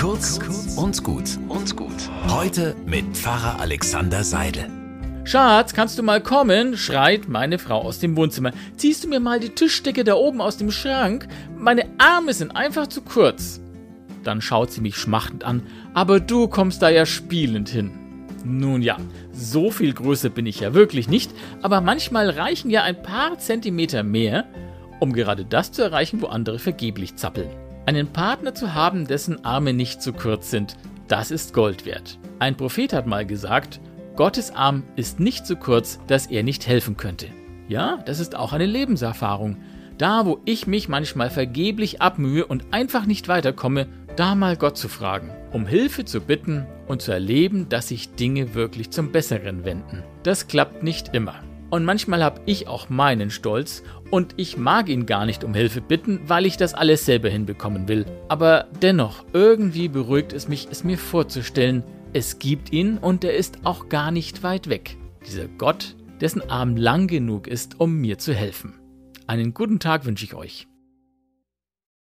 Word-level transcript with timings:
Kurz 0.00 0.38
und 0.76 1.02
gut 1.02 1.24
und 1.48 1.76
gut. 1.76 1.90
Heute 2.28 2.76
mit 2.86 3.16
Pfarrer 3.16 3.58
Alexander 3.58 4.22
Seidel. 4.22 4.70
Schatz, 5.24 5.74
kannst 5.74 5.98
du 5.98 6.04
mal 6.04 6.22
kommen? 6.22 6.76
schreit 6.76 7.28
meine 7.28 7.58
Frau 7.58 7.82
aus 7.82 7.98
dem 7.98 8.16
Wohnzimmer. 8.16 8.52
Ziehst 8.76 9.02
du 9.02 9.08
mir 9.08 9.18
mal 9.18 9.40
die 9.40 9.48
Tischdecke 9.48 10.04
da 10.04 10.14
oben 10.14 10.40
aus 10.40 10.56
dem 10.56 10.70
Schrank? 10.70 11.26
Meine 11.56 11.86
Arme 11.98 12.32
sind 12.32 12.54
einfach 12.54 12.86
zu 12.86 13.02
kurz. 13.02 13.60
Dann 14.22 14.40
schaut 14.40 14.70
sie 14.70 14.82
mich 14.82 14.94
schmachtend 14.94 15.42
an. 15.42 15.64
Aber 15.94 16.20
du 16.20 16.46
kommst 16.46 16.80
da 16.80 16.90
ja 16.90 17.04
spielend 17.04 17.68
hin. 17.68 17.90
Nun 18.44 18.82
ja, 18.82 18.98
so 19.32 19.72
viel 19.72 19.92
größer 19.94 20.28
bin 20.28 20.46
ich 20.46 20.60
ja 20.60 20.74
wirklich 20.74 21.08
nicht, 21.08 21.32
aber 21.60 21.80
manchmal 21.80 22.30
reichen 22.30 22.70
ja 22.70 22.84
ein 22.84 23.02
paar 23.02 23.36
Zentimeter 23.40 24.04
mehr, 24.04 24.44
um 25.00 25.12
gerade 25.12 25.44
das 25.44 25.72
zu 25.72 25.82
erreichen, 25.82 26.22
wo 26.22 26.26
andere 26.26 26.60
vergeblich 26.60 27.16
zappeln. 27.16 27.50
Einen 27.88 28.08
Partner 28.08 28.54
zu 28.54 28.74
haben, 28.74 29.06
dessen 29.06 29.46
Arme 29.46 29.72
nicht 29.72 30.02
zu 30.02 30.12
kurz 30.12 30.50
sind, 30.50 30.76
das 31.06 31.30
ist 31.30 31.54
Gold 31.54 31.86
wert. 31.86 32.18
Ein 32.38 32.54
Prophet 32.54 32.92
hat 32.92 33.06
mal 33.06 33.24
gesagt, 33.24 33.80
Gottes 34.14 34.54
Arm 34.54 34.82
ist 34.94 35.20
nicht 35.20 35.46
so 35.46 35.56
kurz, 35.56 35.98
dass 36.06 36.26
er 36.26 36.42
nicht 36.42 36.66
helfen 36.66 36.98
könnte. 36.98 37.28
Ja, 37.66 37.96
das 38.04 38.20
ist 38.20 38.36
auch 38.36 38.52
eine 38.52 38.66
Lebenserfahrung. 38.66 39.56
Da, 39.96 40.26
wo 40.26 40.38
ich 40.44 40.66
mich 40.66 40.90
manchmal 40.90 41.30
vergeblich 41.30 42.02
abmühe 42.02 42.44
und 42.44 42.66
einfach 42.72 43.06
nicht 43.06 43.26
weiterkomme, 43.26 43.86
da 44.16 44.34
mal 44.34 44.58
Gott 44.58 44.76
zu 44.76 44.90
fragen, 44.90 45.30
um 45.50 45.66
Hilfe 45.66 46.04
zu 46.04 46.20
bitten 46.20 46.66
und 46.88 47.00
zu 47.00 47.12
erleben, 47.12 47.70
dass 47.70 47.88
sich 47.88 48.14
Dinge 48.16 48.52
wirklich 48.52 48.90
zum 48.90 49.12
Besseren 49.12 49.64
wenden. 49.64 50.02
Das 50.24 50.46
klappt 50.46 50.82
nicht 50.82 51.14
immer. 51.14 51.36
Und 51.70 51.84
manchmal 51.84 52.24
habe 52.24 52.40
ich 52.46 52.66
auch 52.66 52.88
meinen 52.88 53.30
Stolz 53.30 53.82
und 54.10 54.34
ich 54.36 54.56
mag 54.56 54.88
ihn 54.88 55.04
gar 55.04 55.26
nicht 55.26 55.44
um 55.44 55.52
Hilfe 55.52 55.80
bitten, 55.80 56.20
weil 56.26 56.46
ich 56.46 56.56
das 56.56 56.74
alles 56.74 57.04
selber 57.04 57.28
hinbekommen 57.28 57.88
will. 57.88 58.06
Aber 58.28 58.68
dennoch, 58.80 59.24
irgendwie 59.32 59.88
beruhigt 59.88 60.32
es 60.32 60.48
mich, 60.48 60.68
es 60.70 60.82
mir 60.84 60.96
vorzustellen, 60.96 61.84
es 62.14 62.38
gibt 62.38 62.72
ihn 62.72 62.96
und 62.96 63.22
er 63.22 63.34
ist 63.34 63.58
auch 63.64 63.88
gar 63.88 64.10
nicht 64.10 64.42
weit 64.42 64.70
weg. 64.70 64.96
Dieser 65.26 65.46
Gott, 65.46 65.94
dessen 66.20 66.48
Arm 66.48 66.76
lang 66.76 67.06
genug 67.06 67.46
ist, 67.46 67.78
um 67.80 67.96
mir 67.96 68.18
zu 68.18 68.32
helfen. 68.32 68.74
Einen 69.26 69.52
guten 69.52 69.78
Tag 69.78 70.06
wünsche 70.06 70.24
ich 70.24 70.34
euch. 70.34 70.66